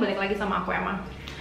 balik 0.00 0.18
lagi 0.18 0.34
sama 0.34 0.64
aku 0.64 0.72
Emma 0.72 0.98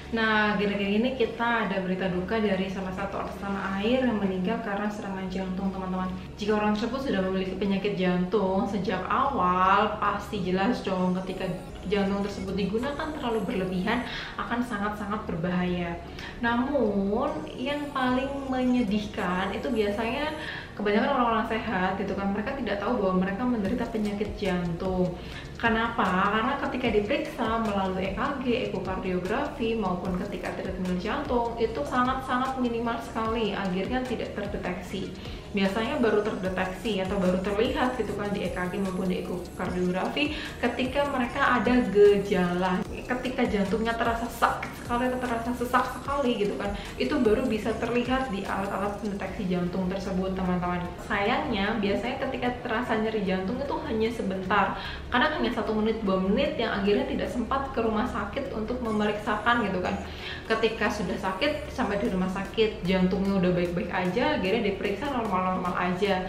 Nah, 0.09 0.57
gara-gara 0.57 0.89
ini 0.89 1.13
kita 1.13 1.69
ada 1.69 1.85
berita 1.85 2.09
duka 2.09 2.41
dari 2.41 2.65
salah 2.65 2.89
satu 2.89 3.21
artis 3.21 3.37
tanah 3.37 3.77
air 3.77 4.01
yang 4.01 4.17
meninggal 4.17 4.57
karena 4.65 4.89
serangan 4.89 5.29
jantung, 5.29 5.69
teman-teman. 5.69 6.09
Jika 6.33 6.57
orang 6.57 6.73
tersebut 6.73 7.05
sudah 7.05 7.21
memiliki 7.29 7.53
penyakit 7.61 7.93
jantung 7.93 8.65
sejak 8.65 9.05
awal, 9.05 10.01
pasti 10.01 10.41
jelas 10.41 10.81
dong 10.81 11.13
ketika 11.21 11.45
jantung 11.85 12.25
tersebut 12.25 12.57
digunakan 12.57 13.13
terlalu 13.21 13.39
berlebihan 13.45 14.01
akan 14.41 14.65
sangat-sangat 14.65 15.29
berbahaya. 15.29 16.01
Namun, 16.41 17.45
yang 17.53 17.93
paling 17.93 18.49
menyedihkan 18.49 19.53
itu 19.53 19.69
biasanya 19.69 20.33
kebanyakan 20.79 21.11
orang-orang 21.11 21.47
sehat 21.51 21.99
gitu 21.99 22.15
kan 22.15 22.31
mereka 22.31 22.55
tidak 22.55 22.79
tahu 22.79 23.03
bahwa 23.03 23.27
mereka 23.27 23.43
menderita 23.43 23.85
penyakit 23.91 24.31
jantung. 24.39 25.11
Kenapa? 25.59 26.31
Karena 26.31 26.55
ketika 26.55 26.87
diperiksa 26.87 27.47
melalui 27.67 28.15
EKG, 28.15 28.71
ekokardiografi 28.71 29.75
maupun 29.75 30.15
ketika 30.23 30.55
treatment 30.55 31.03
jantung 31.03 31.59
itu 31.59 31.83
sangat-sangat 31.83 32.63
minimal 32.63 32.95
sekali 33.03 33.51
akhirnya 33.51 33.99
tidak 34.07 34.31
terdeteksi. 34.39 35.11
Biasanya 35.51 35.99
baru 35.99 36.23
terdeteksi 36.23 37.03
atau 37.03 37.19
baru 37.19 37.43
terlihat 37.43 37.99
gitu 37.99 38.15
kan 38.15 38.31
di 38.31 38.47
EKG 38.47 38.79
maupun 38.79 39.11
di 39.11 39.27
ekokardiografi 39.27 40.31
ketika 40.63 41.11
mereka 41.11 41.59
ada 41.59 41.75
gejala 41.91 42.79
ketika 43.09 43.41
jantungnya 43.49 43.97
terasa 43.97 44.29
sakit 44.29 44.69
sekali 44.85 45.09
atau 45.09 45.17
terasa 45.17 45.49
sesak 45.57 45.85
sekali 45.97 46.45
gitu 46.45 46.53
kan 46.61 46.69
itu 47.01 47.17
baru 47.17 47.49
bisa 47.49 47.73
terlihat 47.81 48.29
di 48.29 48.45
alat-alat 48.45 49.01
pendeteksi 49.01 49.49
jantung 49.49 49.89
tersebut 49.89 50.37
teman-teman. 50.37 50.85
Sayangnya 51.09 51.81
biasanya 51.81 52.21
ketika 52.29 52.49
terasa 52.61 53.01
nyeri 53.01 53.25
jantung 53.25 53.57
itu 53.57 53.75
hanya 53.89 54.09
sebentar. 54.13 54.77
Kadang 55.09 55.41
hanya 55.41 55.51
satu 55.57 55.73
menit 55.73 56.05
dua 56.05 56.21
menit 56.21 56.57
yang 56.61 56.69
akhirnya 56.69 57.09
tidak 57.09 57.29
sempat 57.33 57.73
ke 57.73 57.81
rumah 57.81 58.05
sakit 58.05 58.53
untuk 58.53 58.77
memeriksakan 58.85 59.65
gitu 59.65 59.81
kan. 59.81 59.97
Ketika 60.45 60.89
sudah 60.93 61.17
sakit 61.17 61.73
sampai 61.73 61.97
di 61.97 62.09
rumah 62.13 62.29
sakit 62.29 62.85
jantungnya 62.85 63.41
udah 63.41 63.51
baik-baik 63.53 63.89
aja 63.89 64.37
akhirnya 64.37 64.73
diperiksa 64.73 65.09
normal 65.09 65.39
normal-normal 65.39 65.73
aja 65.77 66.25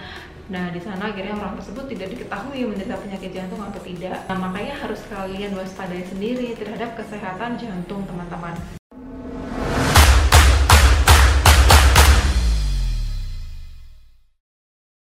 Nah, 0.51 0.67
di 0.75 0.83
sana 0.83 1.15
akhirnya 1.15 1.39
orang 1.39 1.55
tersebut 1.63 1.87
tidak 1.95 2.11
diketahui 2.11 2.67
menderita 2.67 2.99
penyakit 2.99 3.31
jantung 3.31 3.63
atau 3.63 3.79
tidak. 3.87 4.19
Nah, 4.27 4.35
makanya 4.35 4.83
harus 4.83 4.99
kalian 5.07 5.55
waspadai 5.55 6.03
sendiri 6.11 6.59
terhadap 6.59 6.99
kesehatan 6.99 7.55
jantung, 7.55 8.03
teman-teman. 8.03 8.59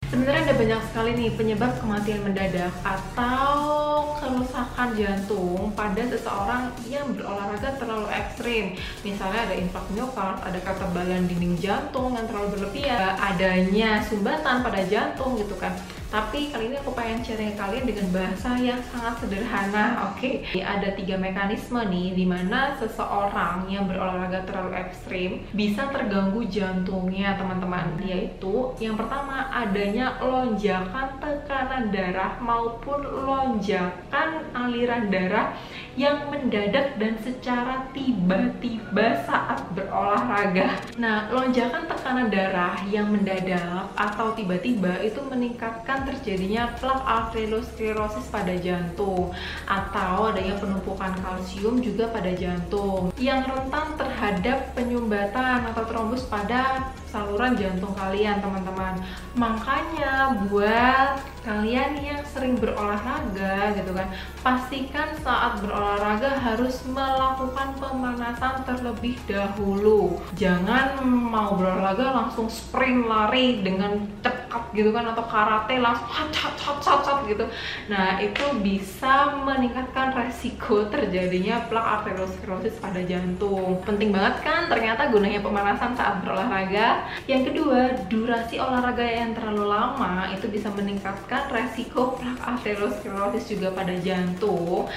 Sebenarnya 0.08 0.42
ada 0.48 0.56
banyak 0.56 0.82
sekali 0.88 1.12
nih 1.20 1.32
penyebab 1.36 1.72
kematian 1.84 2.24
mendadak 2.24 2.72
atau 2.88 3.95
kerusakan 4.26 4.98
jantung 4.98 5.70
pada 5.78 6.02
seseorang 6.10 6.74
yang 6.90 7.14
berolahraga 7.14 7.78
terlalu 7.78 8.10
ekstrim. 8.10 8.66
Misalnya 9.06 9.46
ada 9.46 9.56
infak 9.56 9.86
miokard, 9.94 10.42
ada 10.42 10.58
ketebalan 10.66 11.30
dinding 11.30 11.56
jantung 11.62 12.18
yang 12.18 12.26
terlalu 12.26 12.58
berlebihan, 12.58 13.14
adanya 13.22 14.02
sumbatan 14.02 14.66
pada 14.66 14.82
jantung 14.90 15.38
gitu 15.38 15.54
kan 15.62 15.78
tapi 16.16 16.48
kali 16.48 16.72
ini 16.72 16.80
aku 16.80 16.96
pengen 16.96 17.20
sharing 17.20 17.60
kalian 17.60 17.92
dengan 17.92 18.08
bahasa 18.16 18.56
yang 18.56 18.80
sangat 18.88 19.20
sederhana 19.20 20.08
oke 20.08 20.24
okay? 20.24 20.48
ada 20.64 20.96
tiga 20.96 21.20
mekanisme 21.20 21.76
nih 21.92 22.16
di 22.16 22.24
mana 22.24 22.72
seseorang 22.80 23.68
yang 23.68 23.84
berolahraga 23.84 24.48
terlalu 24.48 24.80
ekstrim 24.80 25.44
bisa 25.52 25.92
terganggu 25.92 26.48
jantungnya 26.48 27.36
teman-teman 27.36 28.00
yaitu 28.00 28.72
yang 28.80 28.96
pertama 28.96 29.52
adanya 29.52 30.16
lonjakan 30.24 31.20
tekanan 31.20 31.92
darah 31.92 32.40
maupun 32.40 33.04
lonjakan 33.04 34.56
aliran 34.56 35.12
darah 35.12 35.52
yang 35.96 36.28
mendadak 36.28 37.00
dan 37.00 37.16
secara 37.24 37.88
tiba-tiba 37.96 39.24
saat 39.24 39.64
berolahraga. 39.72 40.76
Nah, 41.00 41.32
lonjakan 41.32 41.88
tekanan 41.88 42.28
darah 42.28 42.76
yang 42.92 43.12
mendadak 43.12 43.88
atau 43.96 44.36
tiba-tiba 44.36 45.00
itu 45.00 45.24
meningkatkan 45.24 46.04
terjadinya 46.04 46.76
plak 46.80 47.02
arteriosklerosis 47.04 48.28
pada 48.28 48.56
jantung 48.60 49.32
atau 49.68 50.36
adanya 50.36 50.60
penumpukan 50.60 51.16
kalsium 51.24 51.80
juga 51.80 52.12
pada 52.12 52.36
jantung 52.36 53.16
yang 53.16 53.48
rentan 53.48 53.96
terhadap 53.96 54.76
penyumbatan 54.76 55.64
atau 55.72 55.84
trombus 55.88 56.28
pada 56.28 56.92
saluran 57.16 57.56
jantung 57.56 57.96
kalian 57.96 58.44
teman-teman. 58.44 59.00
Makanya 59.40 60.36
buat 60.52 61.24
kalian 61.48 62.04
yang 62.04 62.20
sering 62.28 62.60
berolahraga 62.60 63.72
gitu 63.80 63.96
kan 63.96 64.12
pastikan 64.44 65.14
saat 65.24 65.64
berolahraga 65.64 66.36
harus 66.42 66.84
melakukan 66.92 67.72
pemanasan 67.80 68.68
terlebih 68.68 69.16
dahulu. 69.30 70.20
Jangan 70.36 71.00
mau 71.08 71.56
berolahraga 71.56 72.12
langsung 72.12 72.52
sprint 72.52 73.08
lari 73.08 73.64
dengan 73.64 74.04
cepat 74.20 74.35
gitu 74.74 74.90
kan 74.92 75.08
atau 75.12 75.24
karate 75.26 75.80
langsung 75.80 76.08
hat 76.08 76.32
hat 76.36 76.58
hat 76.60 76.80
hat, 76.82 77.02
hat 77.04 77.20
gitu. 77.28 77.46
Nah 77.92 78.20
itu 78.20 78.44
bisa 78.62 79.40
meningkatkan 79.44 80.16
resiko 80.16 80.88
terjadinya 80.92 81.66
plak 81.68 81.86
arteriosklerosis 82.02 82.78
pada 82.80 83.02
jantung. 83.04 83.82
Penting 83.84 84.12
banget 84.16 84.42
kan 84.44 84.68
ternyata 84.68 85.10
gunanya 85.10 85.42
pemanasan 85.42 85.96
saat 85.96 86.22
berolahraga. 86.26 87.06
Yang 87.26 87.54
kedua, 87.54 87.80
durasi 88.08 88.60
olahraga 88.60 89.06
yang 89.06 89.32
terlalu 89.34 89.66
lama 89.70 90.30
itu 90.34 90.48
bisa 90.52 90.72
meningkatkan 90.74 91.52
resiko 91.52 92.18
plak 92.20 92.40
arteriosklerosis 92.44 93.52
juga 93.52 93.72
pada 93.72 93.94
jantung 94.02 94.88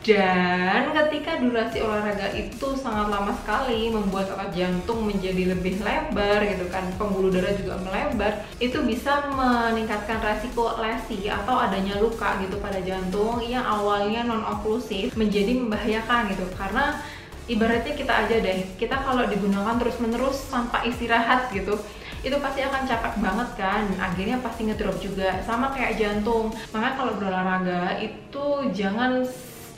dan 0.00 0.96
ketika 0.96 1.36
durasi 1.36 1.84
olahraga 1.84 2.32
itu 2.32 2.72
sangat 2.72 3.12
lama 3.12 3.36
sekali 3.36 3.92
membuat 3.92 4.32
otot 4.32 4.48
jantung 4.56 5.04
menjadi 5.04 5.52
lebih 5.52 5.76
lebar 5.84 6.40
gitu 6.40 6.72
kan 6.72 6.88
pembuluh 6.96 7.28
darah 7.28 7.52
juga 7.52 7.76
melebar 7.84 8.48
itu 8.56 8.80
bisa 8.80 9.28
meningkatkan 9.28 10.24
resiko 10.24 10.72
lesi 10.80 11.28
atau 11.28 11.60
adanya 11.60 12.00
luka 12.00 12.40
gitu 12.40 12.56
pada 12.64 12.80
jantung 12.80 13.44
yang 13.44 13.60
awalnya 13.60 14.24
non 14.24 14.40
oklusif 14.40 15.12
menjadi 15.20 15.60
membahayakan 15.60 16.32
gitu. 16.32 16.48
Karena 16.56 16.96
ibaratnya 17.44 17.92
kita 17.92 18.12
aja 18.24 18.36
deh 18.40 18.58
kita 18.80 18.96
kalau 19.04 19.28
digunakan 19.28 19.76
terus 19.76 20.00
menerus 20.00 20.48
tanpa 20.48 20.80
istirahat 20.88 21.52
gitu 21.52 21.76
itu 22.20 22.36
pasti 22.36 22.60
akan 22.60 22.84
capek 22.84 23.14
banget 23.20 23.48
kan 23.56 23.84
akhirnya 24.00 24.40
pasti 24.40 24.64
ngedrop 24.64 24.96
juga. 24.96 25.44
Sama 25.44 25.76
kayak 25.76 26.00
jantung 26.00 26.56
makanya 26.72 26.94
kalau 26.96 27.12
berolahraga 27.20 28.00
itu 28.00 28.46
jangan 28.72 29.28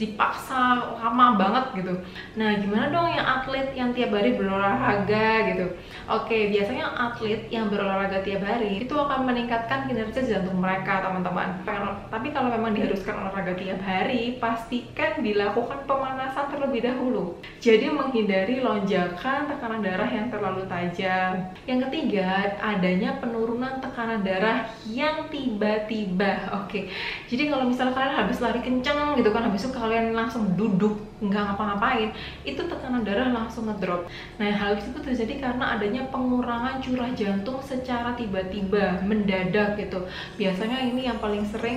dipaksa 0.02 0.82
lama 0.98 1.38
banget 1.38 1.64
gitu. 1.78 1.94
Nah 2.34 2.58
gimana 2.58 2.90
dong 2.90 3.08
yang 3.08 3.22
atlet 3.22 3.70
yang 3.78 3.90
tiap 3.94 4.10
hari 4.10 4.34
berolahraga 4.34 5.54
gitu? 5.54 5.66
Oke 6.10 6.50
biasanya 6.50 6.90
atlet 6.98 7.46
yang 7.48 7.70
berolahraga 7.70 8.26
tiap 8.26 8.42
hari 8.42 8.82
itu 8.82 8.94
akan 8.94 9.30
meningkatkan 9.30 9.86
kinerja 9.86 10.20
jantung 10.26 10.58
mereka 10.58 11.06
teman-teman. 11.06 11.62
Tapi 12.10 12.28
kalau 12.34 12.50
memang 12.50 12.74
diharuskan 12.74 13.14
olahraga 13.22 13.54
tiap 13.54 13.80
hari 13.86 14.36
pastikan 14.42 15.22
dilakukan 15.22 15.86
pemanasan 15.86 16.50
terlebih 16.50 16.82
dahulu. 16.82 17.38
Jadi 17.62 17.86
menghindari 17.88 18.58
lonjakan 18.58 19.46
tekanan 19.48 19.80
darah 19.86 20.10
yang 20.10 20.26
terlalu 20.28 20.66
tajam. 20.66 21.54
Yang 21.64 21.78
ketiga 21.88 22.58
adanya 22.58 23.22
penurunan 23.22 23.78
tekanan 23.78 24.26
darah 24.26 24.66
yang 24.90 25.30
tiba-tiba. 25.30 26.50
Oke 26.66 26.90
jadi 27.28 27.52
kalau 27.52 27.68
misalnya 27.68 27.92
kalian 27.92 28.14
habis 28.16 28.38
lari 28.40 28.60
kenceng 28.64 29.16
gitu 29.20 29.30
kan 29.30 29.44
habis 29.44 29.64
itu 29.64 29.70
kalian 29.76 29.91
kalian 29.92 30.16
langsung 30.16 30.56
duduk 30.56 30.96
nggak 31.20 31.52
ngapa-ngapain 31.52 32.16
itu 32.48 32.64
tekanan 32.64 33.04
darah 33.04 33.28
langsung 33.28 33.68
ngedrop. 33.68 34.08
Nah 34.40 34.48
hal 34.48 34.80
itu 34.80 34.88
terjadi 35.04 35.36
karena 35.52 35.76
adanya 35.76 36.08
pengurangan 36.08 36.80
curah 36.80 37.12
jantung 37.12 37.60
secara 37.60 38.16
tiba-tiba 38.16 39.04
mendadak 39.04 39.76
gitu. 39.76 40.08
Biasanya 40.40 40.80
ini 40.80 41.12
yang 41.12 41.20
paling 41.20 41.44
sering 41.44 41.76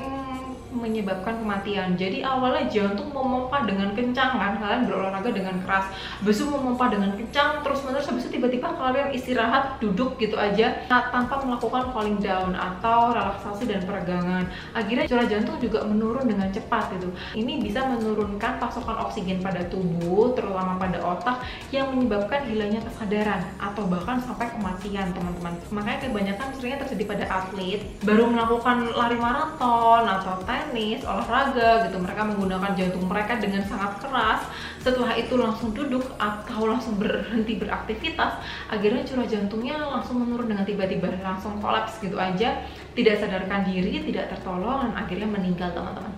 menyebabkan 0.78 1.40
kematian. 1.42 1.96
Jadi 1.96 2.22
awalnya 2.22 2.68
jantung 2.68 3.10
memompa 3.16 3.64
dengan 3.64 3.96
kencang 3.96 4.32
kan, 4.36 4.54
kalian 4.60 4.84
berolahraga 4.86 5.30
dengan 5.32 5.56
keras, 5.64 5.90
itu 6.22 6.44
memompa 6.44 6.92
dengan 6.92 7.16
kencang, 7.16 7.64
terus 7.64 7.80
menerus 7.88 8.08
habis 8.12 8.28
itu 8.28 8.38
tiba-tiba 8.38 8.76
kalian 8.76 9.16
istirahat 9.16 9.80
duduk 9.80 10.20
gitu 10.20 10.36
aja 10.36 10.84
nah, 10.92 11.08
tanpa 11.10 11.40
melakukan 11.42 11.96
falling 11.96 12.20
down 12.20 12.52
atau 12.54 13.16
relaksasi 13.16 13.64
dan 13.66 13.82
peregangan. 13.88 14.44
Akhirnya 14.76 15.08
curah 15.08 15.28
jantung 15.32 15.58
juga 15.64 15.88
menurun 15.88 16.28
dengan 16.28 16.52
cepat 16.52 16.92
gitu. 17.00 17.10
Ini 17.34 17.64
bisa 17.64 17.88
menurunkan 17.88 18.60
pasokan 18.60 19.08
oksigen 19.08 19.40
pada 19.40 19.64
tubuh, 19.72 20.36
terutama 20.36 20.76
pada 20.76 21.00
otak 21.00 21.42
yang 21.72 21.96
menyebabkan 21.96 22.44
hilangnya 22.46 22.84
kesadaran 22.84 23.42
atau 23.58 23.88
bahkan 23.88 24.20
sampai 24.20 24.52
kematian 24.52 25.16
teman-teman. 25.16 25.54
Makanya 25.72 26.00
kebanyakan 26.10 26.48
seringnya 26.58 26.80
terjadi 26.84 27.04
pada 27.08 27.26
atlet 27.32 27.82
baru 28.04 28.28
melakukan 28.28 28.92
lari 28.92 29.18
maraton 29.18 30.04
atau 30.04 30.36
tes 30.44 30.65
tenis, 30.66 31.06
olahraga 31.06 31.86
gitu. 31.86 32.02
Mereka 32.02 32.22
menggunakan 32.34 32.72
jantung 32.74 33.06
mereka 33.06 33.38
dengan 33.38 33.62
sangat 33.70 34.02
keras. 34.02 34.42
Setelah 34.82 35.14
itu 35.14 35.38
langsung 35.38 35.74
duduk 35.78 36.02
atau 36.18 36.66
langsung 36.66 36.98
berhenti 36.98 37.62
beraktivitas, 37.62 38.42
akhirnya 38.70 39.06
curah 39.06 39.28
jantungnya 39.30 39.78
langsung 39.78 40.26
menurun 40.26 40.50
dengan 40.50 40.66
tiba-tiba, 40.66 41.12
langsung 41.22 41.62
kolaps 41.62 42.02
gitu 42.02 42.18
aja, 42.18 42.66
tidak 42.96 43.20
sadarkan 43.20 43.68
diri, 43.68 44.02
tidak 44.08 44.34
tertolong 44.34 44.90
dan 44.90 44.94
akhirnya 44.96 45.28
meninggal 45.28 45.70
teman-teman. 45.76 46.15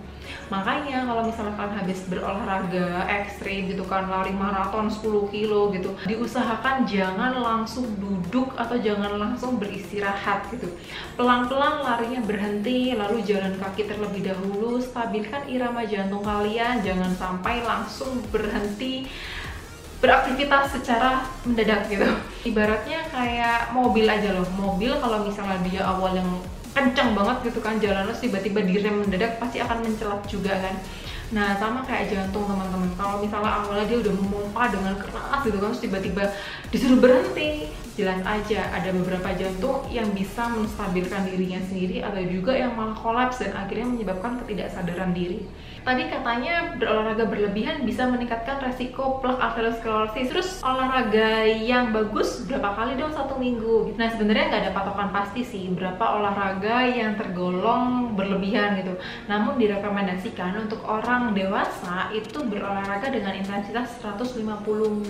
Makanya 0.48 1.04
kalau 1.04 1.22
misalnya 1.28 1.54
kalian 1.56 1.76
habis 1.84 2.00
berolahraga 2.08 3.04
ekstrim 3.08 3.68
gitu 3.68 3.84
kan 3.84 4.08
lari 4.08 4.32
maraton 4.32 4.88
10 4.88 5.28
kilo 5.28 5.68
gitu 5.72 5.92
diusahakan 6.08 6.88
jangan 6.88 7.36
langsung 7.36 7.84
duduk 8.00 8.56
atau 8.56 8.76
jangan 8.80 9.20
langsung 9.20 9.60
beristirahat 9.60 10.48
gitu. 10.52 10.68
Pelan-pelan 11.20 11.84
larinya 11.84 12.20
berhenti 12.24 12.96
lalu 12.96 13.24
jalan 13.24 13.54
kaki 13.60 13.88
terlebih 13.88 14.32
dahulu 14.32 14.80
stabilkan 14.80 15.46
irama 15.52 15.84
jantung 15.84 16.24
kalian 16.24 16.80
jangan 16.80 17.12
sampai 17.14 17.60
langsung 17.62 18.24
berhenti 18.32 19.08
beraktivitas 19.98 20.78
secara 20.78 21.26
mendadak 21.42 21.90
gitu. 21.90 22.06
Ibaratnya 22.46 23.02
kayak 23.10 23.74
mobil 23.74 24.06
aja 24.06 24.30
loh. 24.30 24.46
Mobil 24.54 24.94
kalau 24.94 25.26
misalnya 25.26 25.58
dia 25.66 25.82
awal 25.82 26.14
yang 26.14 26.30
kencang 26.78 27.10
banget 27.18 27.50
gitu 27.50 27.58
kan 27.58 27.82
jalan 27.82 28.06
terus 28.06 28.22
tiba-tiba 28.22 28.62
direm 28.62 29.02
mendadak 29.02 29.42
pasti 29.42 29.58
akan 29.58 29.82
mencelat 29.82 30.22
juga 30.30 30.54
kan 30.62 30.74
Nah 31.28 31.52
sama 31.60 31.84
kayak 31.84 32.08
jantung 32.08 32.48
teman-teman 32.48 32.88
Kalau 32.96 33.20
misalnya 33.20 33.52
awalnya 33.60 33.84
dia 33.84 33.98
udah 34.00 34.14
memompa 34.16 34.62
dengan 34.72 34.94
keras 34.96 35.40
gitu 35.44 35.58
kan 35.60 35.68
Terus 35.76 35.82
tiba-tiba 35.84 36.24
disuruh 36.72 36.98
berhenti 37.00 37.68
Jelas 37.98 38.22
aja 38.22 38.70
ada 38.72 38.94
beberapa 38.94 39.28
jantung 39.34 39.82
yang 39.90 40.08
bisa 40.14 40.48
menstabilkan 40.48 41.28
dirinya 41.28 41.60
sendiri 41.60 42.00
Atau 42.00 42.24
juga 42.24 42.56
yang 42.56 42.72
malah 42.72 42.96
kolaps 42.96 43.44
dan 43.44 43.52
akhirnya 43.52 43.90
menyebabkan 43.90 44.40
ketidaksadaran 44.40 45.12
diri 45.12 45.44
Tadi 45.88 46.04
katanya 46.04 46.76
berolahraga 46.76 47.24
berlebihan 47.24 47.88
bisa 47.88 48.04
meningkatkan 48.04 48.60
resiko 48.60 49.24
plak 49.24 49.40
arteriosklerosis. 49.40 50.28
Terus 50.28 50.48
olahraga 50.60 51.48
yang 51.48 51.96
bagus 51.96 52.44
berapa 52.44 52.76
kali 52.76 53.00
dong 53.00 53.08
satu 53.08 53.40
minggu? 53.40 53.96
Nah 53.96 54.12
sebenarnya 54.12 54.52
nggak 54.52 54.62
ada 54.68 54.72
patokan 54.76 55.08
pasti 55.16 55.40
sih 55.40 55.72
berapa 55.72 56.20
olahraga 56.20 56.84
yang 56.92 57.16
tergolong 57.16 58.12
berlebihan 58.12 58.76
gitu. 58.84 59.00
Namun 59.32 59.56
direkomendasikan 59.56 60.60
untuk 60.68 60.84
orang 60.84 61.17
dewasa 61.34 62.14
itu 62.14 62.38
berolahraga 62.46 63.10
dengan 63.10 63.34
intensitas 63.34 63.98
150 64.00 64.38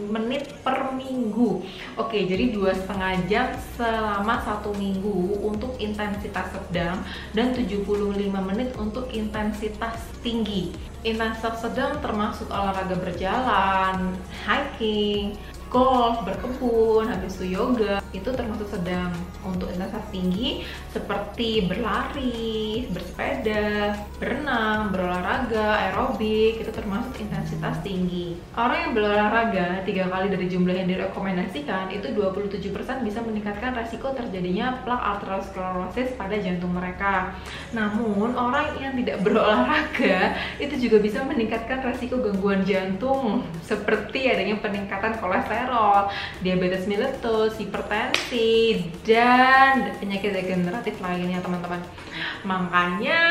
menit 0.08 0.48
per 0.64 0.92
minggu. 0.96 1.62
Oke, 2.00 2.24
jadi 2.24 2.50
dua 2.50 2.72
setengah 2.72 3.20
jam 3.28 3.52
selama 3.76 4.40
satu 4.42 4.72
minggu 4.74 5.44
untuk 5.44 5.76
intensitas 5.76 6.48
sedang 6.50 7.04
dan 7.36 7.52
75 7.52 7.84
menit 8.32 8.72
untuk 8.80 9.12
intensitas 9.12 10.00
tinggi. 10.24 10.72
Intensitas 11.04 11.62
sedang 11.62 12.00
termasuk 12.02 12.50
olahraga 12.50 12.96
berjalan, 12.98 14.16
hiking, 14.48 15.36
golf, 15.68 16.24
berkebun, 16.24 17.12
habis 17.12 17.36
itu 17.40 17.56
yoga, 17.56 18.00
itu 18.16 18.28
termasuk 18.32 18.68
sedang. 18.72 19.12
Untuk 19.44 19.68
intensitas 19.68 20.04
tinggi 20.08 20.64
seperti 20.92 21.68
berlari, 21.68 22.88
bersepeda, 22.92 23.96
berenang, 24.16 24.92
berolahraga, 24.92 25.88
aerobik, 25.88 26.60
itu 26.64 26.72
termasuk 26.72 27.20
intensitas 27.20 27.80
tinggi. 27.84 28.40
Orang 28.56 28.78
yang 28.90 28.92
berolahraga 28.96 29.84
tiga 29.84 30.08
kali 30.08 30.32
dari 30.32 30.46
jumlah 30.48 30.74
yang 30.74 30.88
direkomendasikan 30.88 31.92
itu 31.92 32.12
27% 32.16 33.04
bisa 33.04 33.20
meningkatkan 33.20 33.76
resiko 33.76 34.12
terjadinya 34.16 34.80
plak 34.84 35.00
arteriosklerosis 35.16 36.16
pada 36.16 36.36
jantung 36.40 36.72
mereka. 36.72 37.36
Namun 37.76 38.32
orang 38.36 38.72
yang 38.80 38.96
tidak 38.96 39.20
berolahraga 39.24 40.36
itu 40.56 40.74
juga 40.88 40.96
bisa 41.00 41.20
meningkatkan 41.24 41.84
resiko 41.84 42.20
gangguan 42.20 42.64
jantung 42.64 43.44
seperti 43.64 44.32
adanya 44.32 44.56
peningkatan 44.60 45.16
kolesterol 45.20 45.57
kolesterol, 45.58 46.02
diabetes 46.42 46.86
mellitus, 46.86 47.52
hipertensi, 47.58 48.86
dan 49.02 49.98
penyakit 49.98 50.30
degeneratif 50.30 50.94
lainnya 51.02 51.42
teman-teman. 51.42 51.82
Makanya 52.46 53.22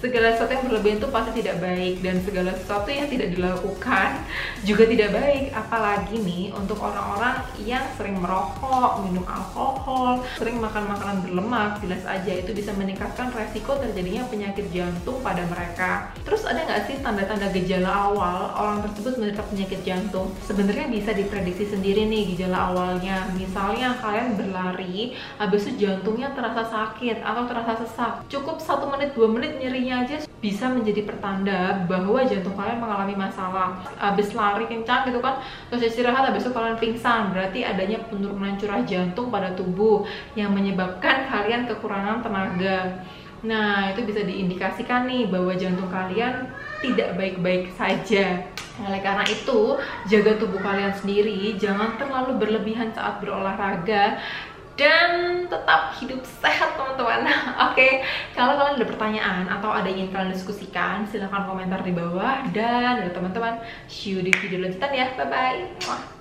segala 0.00 0.32
sesuatu 0.32 0.56
yang 0.56 0.64
berlebihan 0.64 0.96
itu 0.96 1.08
pasti 1.12 1.30
tidak 1.44 1.56
baik 1.60 1.94
dan 2.00 2.16
segala 2.24 2.50
sesuatu 2.56 2.88
yang 2.88 3.06
tidak 3.12 3.28
dilakukan 3.36 4.08
juga 4.68 4.84
tidak 4.88 5.12
baik. 5.12 5.52
Apalagi 5.52 6.16
nih 6.24 6.44
untuk 6.56 6.80
orang-orang 6.80 7.44
yang 7.60 7.84
sering 8.00 8.16
merokok, 8.16 9.04
minum 9.04 9.22
alkohol, 9.28 10.24
sering 10.40 10.56
makan 10.56 10.88
makanan 10.88 11.16
berlemak 11.20 11.84
jelas 11.84 12.02
aja 12.08 12.32
itu 12.32 12.50
bisa 12.56 12.72
meningkatkan 12.74 13.28
resiko 13.36 13.76
terjadinya 13.76 14.24
penyakit 14.32 14.72
jantung 14.72 15.20
pada 15.20 15.44
mereka. 15.52 16.10
Terus 16.24 16.48
ada 16.48 16.64
nggak 16.64 16.88
sih 16.88 16.96
tanda-tanda 17.04 17.52
gejala 17.52 17.92
awal 17.92 18.56
orang 18.56 18.78
tersebut 18.88 19.20
menderita 19.20 19.44
penyakit 19.52 19.80
jantung? 19.84 20.32
Sebenarnya 20.48 20.88
bisa 20.88 21.12
diprediksi 21.12 21.68
sendiri 21.68 22.08
nih 22.08 22.32
gejala 22.34 22.72
awalnya. 22.72 23.28
Misalnya 23.36 24.00
kalian 24.00 24.40
berlari 24.40 25.12
habis 25.36 25.68
itu 25.68 25.84
jantungnya 25.84 26.32
terasa 26.32 26.64
sakit 26.64 27.20
atau 27.20 27.44
terasa 27.44 27.84
sesak. 27.84 28.24
Cukup 28.32 28.56
satu 28.56 28.88
menit 28.88 29.12
dua 29.12 29.28
menit 29.28 29.60
nyerinya 29.60 29.89
aja 29.92 30.16
bisa 30.40 30.72
menjadi 30.72 31.04
pertanda 31.04 31.84
bahwa 31.84 32.24
jantung 32.24 32.56
kalian 32.56 32.80
mengalami 32.80 33.14
masalah. 33.18 33.76
Habis 34.00 34.32
lari 34.32 34.64
kencang 34.70 35.10
gitu 35.10 35.20
kan 35.20 35.42
terus 35.68 35.90
istirahat 35.90 36.32
habis 36.32 36.46
itu 36.46 36.52
kalian 36.54 36.80
pingsan. 36.80 37.34
Berarti 37.34 37.66
adanya 37.66 38.00
penurunan 38.08 38.56
curah 38.56 38.82
jantung 38.86 39.28
pada 39.28 39.52
tubuh 39.52 40.08
yang 40.38 40.54
menyebabkan 40.56 41.28
kalian 41.28 41.68
kekurangan 41.68 42.24
tenaga. 42.24 43.04
Nah 43.44 43.92
itu 43.92 44.04
bisa 44.04 44.20
diindikasikan 44.24 45.08
nih 45.08 45.28
bahwa 45.28 45.52
jantung 45.56 45.88
kalian 45.88 46.48
tidak 46.80 47.16
baik-baik 47.16 47.72
saja. 47.76 48.48
Oleh 48.80 49.00
karena 49.04 49.20
itu, 49.28 49.76
jaga 50.08 50.40
tubuh 50.40 50.56
kalian 50.64 50.96
sendiri, 50.96 51.52
jangan 51.60 52.00
terlalu 52.00 52.40
berlebihan 52.40 52.88
saat 52.96 53.20
berolahraga 53.20 54.16
dan 54.80 55.44
tetap 55.44 55.92
hidup 56.00 56.24
sehat 56.24 56.72
teman-teman. 56.80 57.28
Oke 57.28 57.76
okay. 57.76 57.92
kalau 58.32 58.56
kalian 58.56 58.80
ada 58.80 58.88
pertanyaan 58.88 59.44
atau 59.52 59.68
ada 59.68 59.84
yang 59.92 60.08
ingin 60.08 60.16
kalian 60.16 60.32
diskusikan 60.32 61.04
silahkan 61.04 61.44
komentar 61.44 61.84
di 61.84 61.92
bawah. 61.92 62.48
Dan 62.56 63.12
teman-teman 63.12 63.60
see 63.84 64.16
you 64.16 64.24
di 64.24 64.32
video 64.40 64.64
lanjutan 64.64 64.90
ya. 64.96 65.12
Bye 65.20 65.28
bye 65.28 66.19